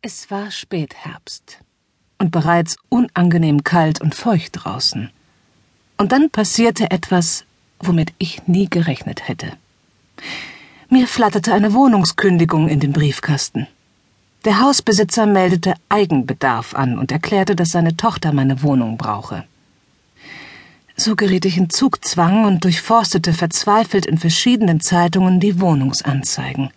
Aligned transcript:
Es 0.00 0.30
war 0.30 0.52
Spätherbst 0.52 1.58
und 2.18 2.30
bereits 2.30 2.76
unangenehm 2.88 3.64
kalt 3.64 4.00
und 4.00 4.14
feucht 4.14 4.52
draußen. 4.52 5.10
Und 5.96 6.12
dann 6.12 6.30
passierte 6.30 6.92
etwas, 6.92 7.44
womit 7.80 8.12
ich 8.18 8.46
nie 8.46 8.70
gerechnet 8.70 9.26
hätte. 9.26 9.54
Mir 10.88 11.08
flatterte 11.08 11.52
eine 11.52 11.72
Wohnungskündigung 11.72 12.68
in 12.68 12.78
den 12.78 12.92
Briefkasten. 12.92 13.66
Der 14.44 14.60
Hausbesitzer 14.60 15.26
meldete 15.26 15.74
Eigenbedarf 15.88 16.74
an 16.74 16.96
und 16.96 17.10
erklärte, 17.10 17.56
dass 17.56 17.72
seine 17.72 17.96
Tochter 17.96 18.32
meine 18.32 18.62
Wohnung 18.62 18.98
brauche. 18.98 19.46
So 20.96 21.16
geriet 21.16 21.44
ich 21.44 21.56
in 21.56 21.70
Zugzwang 21.70 22.44
und 22.44 22.62
durchforstete 22.62 23.32
verzweifelt 23.32 24.06
in 24.06 24.18
verschiedenen 24.18 24.80
Zeitungen 24.80 25.40
die 25.40 25.60
Wohnungsanzeigen. 25.60 26.70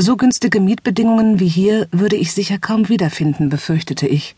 So 0.00 0.16
günstige 0.16 0.60
Mietbedingungen 0.60 1.40
wie 1.40 1.48
hier 1.48 1.88
würde 1.90 2.14
ich 2.14 2.32
sicher 2.32 2.56
kaum 2.58 2.88
wiederfinden, 2.88 3.48
befürchtete 3.48 4.06
ich, 4.06 4.36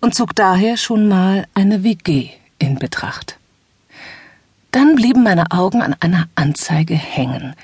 und 0.00 0.16
zog 0.16 0.34
daher 0.34 0.76
schon 0.76 1.06
mal 1.06 1.46
eine 1.54 1.84
WG 1.84 2.30
in 2.58 2.76
Betracht. 2.76 3.38
Dann 4.72 4.96
blieben 4.96 5.22
meine 5.22 5.52
Augen 5.52 5.80
an 5.80 5.94
einer 6.00 6.28
Anzeige 6.34 6.94
hängen. 6.94 7.54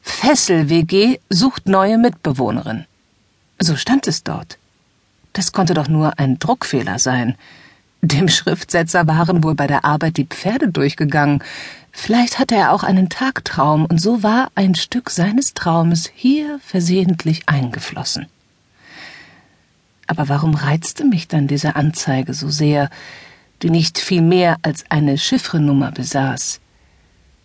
Fessel-WG 0.00 1.18
sucht 1.28 1.68
neue 1.68 1.98
Mitbewohnerin. 1.98 2.86
So 3.58 3.76
stand 3.76 4.06
es 4.06 4.24
dort. 4.24 4.56
Das 5.34 5.52
konnte 5.52 5.74
doch 5.74 5.88
nur 5.88 6.18
ein 6.18 6.38
Druckfehler 6.38 6.98
sein. 6.98 7.36
Dem 8.00 8.28
Schriftsetzer 8.28 9.06
waren 9.06 9.42
wohl 9.42 9.54
bei 9.54 9.66
der 9.66 9.84
Arbeit 9.84 10.16
die 10.16 10.26
Pferde 10.26 10.68
durchgegangen, 10.68 11.42
Vielleicht 12.00 12.38
hatte 12.38 12.54
er 12.54 12.72
auch 12.72 12.84
einen 12.84 13.08
Tagtraum, 13.08 13.84
und 13.84 14.00
so 14.00 14.22
war 14.22 14.52
ein 14.54 14.76
Stück 14.76 15.10
seines 15.10 15.52
Traumes 15.52 16.08
hier 16.14 16.60
versehentlich 16.60 17.48
eingeflossen. 17.48 18.26
Aber 20.06 20.28
warum 20.28 20.54
reizte 20.54 21.04
mich 21.04 21.26
dann 21.26 21.48
diese 21.48 21.74
Anzeige 21.74 22.34
so 22.34 22.50
sehr, 22.50 22.88
die 23.62 23.70
nicht 23.70 23.98
viel 23.98 24.22
mehr 24.22 24.58
als 24.62 24.84
eine 24.90 25.18
Chiffrenummer 25.18 25.90
besaß? 25.90 26.60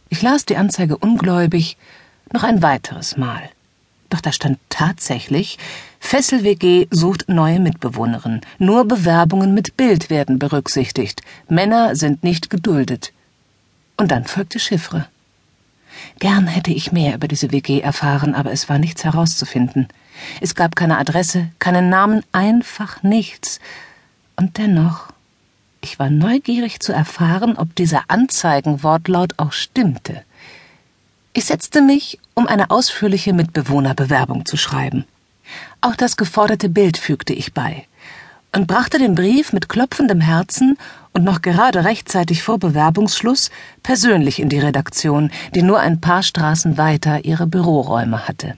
Ich 0.09 0.21
las 0.21 0.45
die 0.45 0.55
Anzeige 0.55 0.97
ungläubig 0.97 1.75
noch 2.31 2.43
ein 2.43 2.61
weiteres 2.61 3.17
Mal. 3.17 3.49
Doch 4.13 4.21
da 4.21 4.31
stand 4.31 4.59
tatsächlich, 4.69 5.57
Fessel 5.99 6.43
WG 6.43 6.85
sucht 6.91 7.29
neue 7.29 7.59
Mitbewohnerin. 7.59 8.41
Nur 8.59 8.87
Bewerbungen 8.87 9.55
mit 9.55 9.75
Bild 9.75 10.11
werden 10.11 10.37
berücksichtigt. 10.37 11.23
Männer 11.49 11.95
sind 11.95 12.23
nicht 12.23 12.51
geduldet. 12.51 13.11
Und 13.97 14.11
dann 14.11 14.25
folgte 14.25 14.59
Chiffre. 14.59 15.07
Gern 16.19 16.45
hätte 16.45 16.71
ich 16.71 16.91
mehr 16.91 17.15
über 17.15 17.27
diese 17.27 17.51
WG 17.51 17.79
erfahren, 17.79 18.35
aber 18.35 18.51
es 18.51 18.69
war 18.69 18.77
nichts 18.77 19.03
herauszufinden. 19.03 19.87
Es 20.41 20.53
gab 20.53 20.75
keine 20.75 20.99
Adresse, 20.99 21.49
keinen 21.57 21.89
Namen, 21.89 22.21
einfach 22.31 23.01
nichts. 23.01 23.59
Und 24.35 24.59
dennoch, 24.59 25.07
ich 25.81 25.97
war 25.97 26.11
neugierig 26.11 26.81
zu 26.81 26.93
erfahren, 26.93 27.57
ob 27.57 27.73
dieser 27.73 28.03
Anzeigenwortlaut 28.09 29.33
auch 29.37 29.53
stimmte. 29.53 30.21
Ich 31.33 31.45
setzte 31.45 31.81
mich, 31.81 32.19
um 32.35 32.47
eine 32.47 32.69
ausführliche 32.69 33.33
Mitbewohnerbewerbung 33.33 34.45
zu 34.45 34.55
schreiben. 34.55 35.05
Auch 35.81 35.95
das 35.95 36.15
geforderte 36.15 36.69
Bild 36.69 36.97
fügte 36.97 37.33
ich 37.33 37.53
bei 37.53 37.87
und 38.51 38.67
brachte 38.67 38.99
den 38.99 39.15
Brief 39.15 39.51
mit 39.51 39.67
klopfendem 39.67 40.21
Herzen 40.21 40.77
und 41.11 41.23
noch 41.23 41.41
gerade 41.41 41.83
rechtzeitig 41.85 42.43
vor 42.43 42.59
Bewerbungsschluss 42.59 43.49
persönlich 43.81 44.39
in 44.39 44.49
die 44.49 44.59
Redaktion, 44.59 45.31
die 45.55 45.63
nur 45.63 45.79
ein 45.79 45.99
paar 45.99 46.21
Straßen 46.21 46.77
weiter 46.77 47.25
ihre 47.25 47.47
Büroräume 47.47 48.27
hatte. 48.27 48.55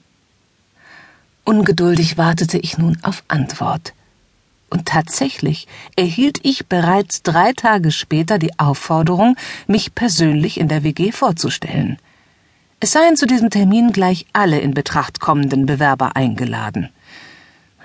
Ungeduldig 1.45 2.17
wartete 2.17 2.58
ich 2.58 2.78
nun 2.78 2.98
auf 3.04 3.23
Antwort. 3.30 3.94
Und 4.70 4.88
tatsächlich 4.88 5.67
erhielt 5.95 6.39
ich 6.44 6.66
bereits 6.66 7.23
drei 7.23 7.54
Tage 7.54 7.92
später 7.92 8.38
die 8.38 8.60
Aufforderung, 8.60 9.38
mich 9.67 9.95
persönlich 9.95 10.60
in 10.60 10.67
der 10.67 10.83
WG 10.83 11.14
vorzustellen. 11.14 11.99
Es 12.86 12.92
seien 12.92 13.18
zu 13.18 13.26
diesem 13.26 13.50
Termin 13.50 13.94
gleich 13.94 14.28
alle 14.32 14.60
in 14.60 14.76
Betracht 14.76 15.20
kommenden 15.20 15.66
Bewerber 15.66 16.16
eingeladen. 16.16 16.90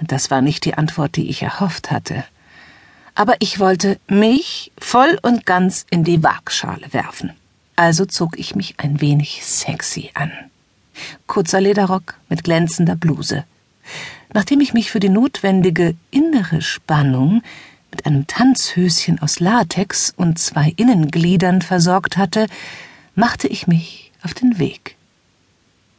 Das 0.03 0.31
war 0.31 0.43
nicht 0.43 0.67
die 0.67 0.75
Antwort, 0.75 1.17
die 1.17 1.31
ich 1.31 1.41
erhofft 1.41 1.91
hatte. 1.91 2.23
Aber 3.15 3.37
ich 3.39 3.59
wollte 3.59 3.99
mich 4.09 4.73
voll 4.79 5.19
und 5.23 5.47
ganz 5.47 5.87
in 5.89 6.05
die 6.05 6.23
Waagschale 6.23 6.93
werfen. 6.93 7.33
Also 7.77 8.05
zog 8.05 8.39
ich 8.39 8.55
mich 8.55 8.75
ein 8.77 9.01
wenig 9.01 9.43
sexy 9.43 10.11
an. 10.13 10.33
Kurzer 11.27 11.63
Lederrock 11.63 12.17
mit 12.29 12.45
glänzender 12.45 12.95
Bluse. 12.95 13.45
Nachdem 14.35 14.61
ich 14.61 14.75
mich 14.75 14.91
für 14.91 15.01
die 15.01 15.09
notwendige 15.09 15.95
innere 16.11 16.61
Spannung 16.61 17.43
mit 17.91 18.05
einem 18.05 18.27
Tanzhöschen 18.27 19.19
aus 19.23 19.41
Latex 19.41 20.13
und 20.15 20.39
zwei 20.39 20.75
Innengliedern 20.77 21.63
versorgt 21.63 22.19
hatte, 22.19 22.49
machte 23.15 23.49
ich 23.49 23.67
mich 23.67 24.10
auf 24.23 24.35
den 24.35 24.59
Weg. 24.59 24.97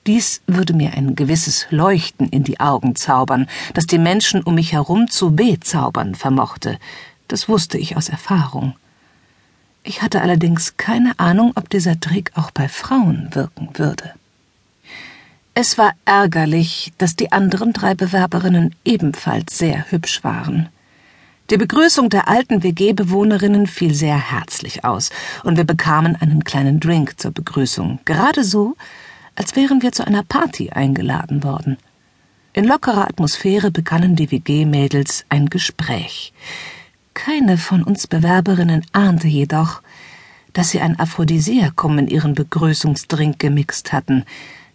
Dies 0.07 0.41
würde 0.47 0.73
mir 0.73 0.93
ein 0.93 1.15
gewisses 1.15 1.67
Leuchten 1.69 2.27
in 2.29 2.43
die 2.43 2.59
Augen 2.59 2.95
zaubern, 2.95 3.47
das 3.75 3.85
die 3.85 3.99
Menschen 3.99 4.41
um 4.41 4.55
mich 4.55 4.73
herum 4.73 5.09
zu 5.09 5.35
bezaubern 5.35 6.15
vermochte. 6.15 6.79
Das 7.27 7.47
wusste 7.47 7.77
ich 7.77 7.97
aus 7.97 8.09
Erfahrung. 8.09 8.73
Ich 9.83 10.01
hatte 10.01 10.21
allerdings 10.21 10.77
keine 10.77 11.19
Ahnung, 11.19 11.53
ob 11.55 11.69
dieser 11.69 11.99
Trick 11.99 12.31
auch 12.35 12.51
bei 12.51 12.67
Frauen 12.67 13.29
wirken 13.33 13.69
würde. 13.77 14.13
Es 15.53 15.77
war 15.77 15.93
ärgerlich, 16.05 16.93
dass 16.97 17.15
die 17.15 17.31
anderen 17.31 17.73
drei 17.73 17.93
Bewerberinnen 17.93 18.73
ebenfalls 18.85 19.57
sehr 19.57 19.91
hübsch 19.91 20.23
waren. 20.23 20.69
Die 21.51 21.57
Begrüßung 21.57 22.09
der 22.09 22.29
alten 22.29 22.63
WG-Bewohnerinnen 22.63 23.67
fiel 23.67 23.93
sehr 23.93 24.17
herzlich 24.17 24.85
aus, 24.85 25.09
und 25.43 25.57
wir 25.57 25.65
bekamen 25.65 26.15
einen 26.15 26.45
kleinen 26.45 26.79
Drink 26.79 27.19
zur 27.19 27.31
Begrüßung, 27.31 27.99
gerade 28.05 28.45
so, 28.45 28.77
als 29.35 29.57
wären 29.57 29.81
wir 29.81 29.91
zu 29.91 30.07
einer 30.07 30.23
Party 30.23 30.69
eingeladen 30.69 31.43
worden. 31.43 31.75
In 32.53 32.63
lockerer 32.63 33.03
Atmosphäre 33.03 33.69
begannen 33.69 34.15
die 34.15 34.31
WG-Mädels 34.31 35.25
ein 35.27 35.47
Gespräch. 35.47 36.31
Keine 37.13 37.57
von 37.57 37.83
uns 37.83 38.07
Bewerberinnen 38.07 38.85
ahnte 38.93 39.27
jedoch, 39.27 39.81
dass 40.53 40.69
sie 40.69 40.79
ein 40.79 40.97
Aphrodisiakum 40.97 41.97
in 41.97 42.07
ihren 42.07 42.33
Begrüßungsdrink 42.33 43.39
gemixt 43.39 43.91
hatten, 43.91 44.23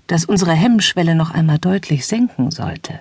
das 0.09 0.27
unsere 0.27 0.53
Hemmschwelle 0.53 1.15
noch 1.15 1.31
einmal 1.31 1.59
deutlich 1.59 2.07
senken 2.07 2.51
sollte. 2.51 3.01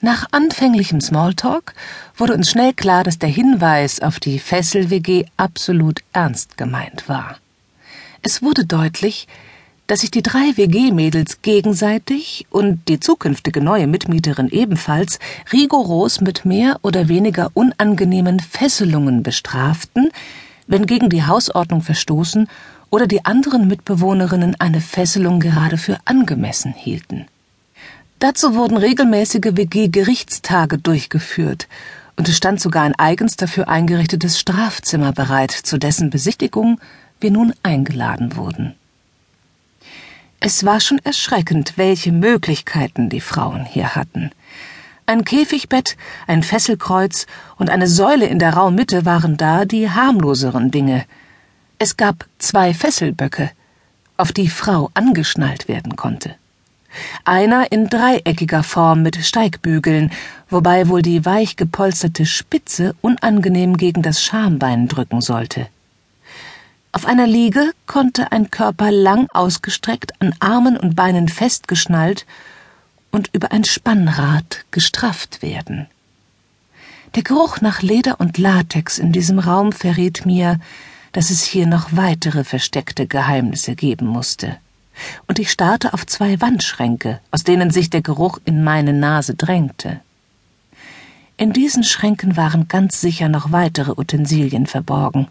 Nach 0.00 0.26
anfänglichem 0.32 1.00
Smalltalk 1.00 1.74
wurde 2.16 2.34
uns 2.34 2.50
schnell 2.50 2.74
klar, 2.74 3.04
dass 3.04 3.18
der 3.18 3.28
Hinweis 3.28 4.00
auf 4.00 4.20
die 4.20 4.38
Fessel-WG 4.38 5.26
absolut 5.36 6.00
ernst 6.12 6.56
gemeint 6.56 7.08
war. 7.08 7.38
Es 8.22 8.42
wurde 8.42 8.64
deutlich, 8.64 9.26
dass 9.86 10.00
sich 10.00 10.10
die 10.10 10.22
drei 10.22 10.56
WG-Mädels 10.56 11.42
gegenseitig 11.42 12.46
und 12.50 12.88
die 12.88 13.00
zukünftige 13.00 13.60
neue 13.60 13.86
Mitmieterin 13.86 14.48
ebenfalls 14.48 15.18
rigoros 15.52 16.20
mit 16.20 16.44
mehr 16.44 16.78
oder 16.82 17.08
weniger 17.08 17.50
unangenehmen 17.54 18.40
Fesselungen 18.40 19.22
bestraften, 19.22 20.10
wenn 20.66 20.86
gegen 20.86 21.10
die 21.10 21.24
Hausordnung 21.24 21.82
verstoßen 21.82 22.48
oder 22.88 23.06
die 23.06 23.24
anderen 23.24 23.68
Mitbewohnerinnen 23.68 24.56
eine 24.58 24.80
Fesselung 24.80 25.40
gerade 25.40 25.76
für 25.76 25.98
angemessen 26.06 26.72
hielten. 26.72 27.26
Dazu 28.18 28.54
wurden 28.54 28.76
regelmäßige 28.76 29.52
WG-Gerichtstage 29.54 30.78
durchgeführt, 30.78 31.68
und 32.16 32.28
es 32.28 32.36
stand 32.36 32.60
sogar 32.60 32.84
ein 32.84 32.94
eigens 32.94 33.36
dafür 33.36 33.68
eingerichtetes 33.68 34.38
Strafzimmer 34.38 35.12
bereit, 35.12 35.50
zu 35.50 35.78
dessen 35.78 36.10
Besichtigung 36.10 36.80
wir 37.20 37.30
nun 37.30 37.52
eingeladen 37.62 38.36
wurden. 38.36 38.74
Es 40.40 40.64
war 40.64 40.80
schon 40.80 40.98
erschreckend, 40.98 41.74
welche 41.76 42.12
Möglichkeiten 42.12 43.08
die 43.08 43.20
Frauen 43.20 43.64
hier 43.64 43.96
hatten. 43.96 44.30
Ein 45.06 45.24
Käfigbett, 45.24 45.96
ein 46.26 46.42
Fesselkreuz 46.42 47.26
und 47.56 47.68
eine 47.68 47.86
Säule 47.86 48.26
in 48.26 48.38
der 48.38 48.54
Raummitte 48.54 49.04
waren 49.04 49.36
da 49.36 49.64
die 49.64 49.90
harmloseren 49.90 50.70
Dinge. 50.70 51.04
Es 51.78 51.96
gab 51.96 52.26
zwei 52.38 52.74
Fesselböcke, 52.74 53.50
auf 54.16 54.32
die 54.32 54.48
Frau 54.48 54.90
angeschnallt 54.94 55.66
werden 55.68 55.96
konnte. 55.96 56.36
Einer 57.24 57.70
in 57.72 57.88
dreieckiger 57.88 58.62
Form 58.62 59.02
mit 59.02 59.16
Steigbügeln, 59.16 60.10
wobei 60.48 60.88
wohl 60.88 61.02
die 61.02 61.24
weich 61.24 61.56
gepolsterte 61.56 62.26
Spitze 62.26 62.94
unangenehm 63.00 63.76
gegen 63.76 64.02
das 64.02 64.22
Schambein 64.22 64.88
drücken 64.88 65.20
sollte. 65.20 65.66
Auf 66.92 67.06
einer 67.06 67.26
Liege 67.26 67.72
konnte 67.86 68.30
ein 68.30 68.50
Körper 68.50 68.92
lang 68.92 69.28
ausgestreckt, 69.32 70.12
an 70.20 70.32
Armen 70.38 70.76
und 70.76 70.94
Beinen 70.94 71.28
festgeschnallt 71.28 72.24
und 73.10 73.30
über 73.32 73.50
ein 73.50 73.64
Spannrad 73.64 74.64
gestrafft 74.70 75.42
werden. 75.42 75.86
Der 77.16 77.22
Geruch 77.22 77.60
nach 77.60 77.82
Leder 77.82 78.20
und 78.20 78.38
Latex 78.38 78.98
in 78.98 79.12
diesem 79.12 79.38
Raum 79.38 79.72
verriet 79.72 80.26
mir, 80.26 80.58
dass 81.12 81.30
es 81.30 81.42
hier 81.42 81.66
noch 81.66 81.88
weitere 81.92 82.44
versteckte 82.44 83.06
Geheimnisse 83.06 83.76
geben 83.76 84.06
musste. 84.06 84.56
Und 85.26 85.38
ich 85.38 85.50
starrte 85.50 85.92
auf 85.94 86.06
zwei 86.06 86.40
Wandschränke, 86.40 87.20
aus 87.30 87.44
denen 87.44 87.70
sich 87.70 87.90
der 87.90 88.02
Geruch 88.02 88.38
in 88.44 88.64
meine 88.64 88.92
Nase 88.92 89.34
drängte. 89.34 90.00
In 91.36 91.52
diesen 91.52 91.82
Schränken 91.82 92.36
waren 92.36 92.68
ganz 92.68 93.00
sicher 93.00 93.28
noch 93.28 93.50
weitere 93.50 93.92
Utensilien 93.92 94.66
verborgen. 94.66 95.28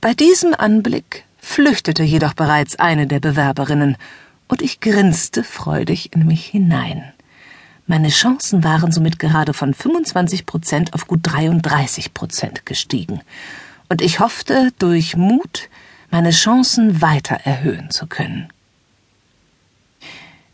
Bei 0.00 0.14
diesem 0.14 0.54
Anblick 0.54 1.24
flüchtete 1.38 2.02
jedoch 2.02 2.34
bereits 2.34 2.76
eine 2.76 3.06
der 3.06 3.20
Bewerberinnen, 3.20 3.96
und 4.48 4.62
ich 4.62 4.78
grinste 4.80 5.42
freudig 5.42 6.12
in 6.14 6.24
mich 6.24 6.46
hinein. 6.46 7.12
Meine 7.88 8.08
Chancen 8.08 8.64
waren 8.64 8.92
somit 8.92 9.18
gerade 9.18 9.52
von 9.52 9.74
25 9.74 10.46
Prozent 10.46 10.94
auf 10.94 11.06
gut 11.06 11.20
33 11.22 12.14
Prozent 12.14 12.64
gestiegen, 12.64 13.20
und 13.88 14.02
ich 14.02 14.18
hoffte, 14.18 14.72
durch 14.78 15.16
Mut 15.16 15.68
meine 16.16 16.30
Chancen 16.30 17.02
weiter 17.02 17.34
erhöhen 17.44 17.90
zu 17.90 18.06
können. 18.06 18.48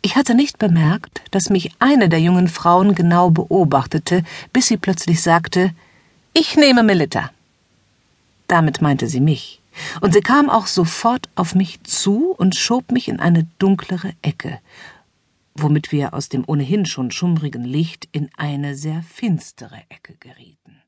Ich 0.01 0.17
hatte 0.17 0.35
nicht 0.35 0.59
bemerkt, 0.59 1.23
dass 1.31 1.51
mich 1.51 1.71
eine 1.79 2.09
der 2.09 2.19
jungen 2.19 2.49
Frauen 2.49 2.97
genau 2.97 3.31
beobachtete, 3.31 4.25
bis 4.53 4.67
sie 4.67 4.77
plötzlich 4.77 5.23
sagte, 5.23 5.71
ich 6.35 6.57
nehme 6.57 6.83
Melitta. 6.83 7.31
Damit 8.49 8.83
meinte 8.83 9.07
sie 9.07 9.21
mich, 9.21 9.61
und 10.01 10.15
sie 10.15 10.21
kam 10.21 10.51
auch 10.51 10.67
sofort 10.67 11.29
auf 11.37 11.55
mich 11.55 11.81
zu 11.85 12.35
und 12.37 12.57
schob 12.57 12.91
mich 12.91 13.07
in 13.07 13.21
eine 13.21 13.47
dunklere 13.61 14.15
Ecke, 14.21 14.59
womit 15.55 15.93
wir 15.93 16.13
aus 16.13 16.29
dem 16.29 16.43
ohnehin 16.45 16.87
schon 16.87 17.13
schummrigen 17.13 17.63
Licht 17.63 18.09
in 18.11 18.31
eine 18.37 18.75
sehr 18.75 19.05
finstere 19.05 19.81
Ecke 19.91 20.15
gerieten. 20.19 20.82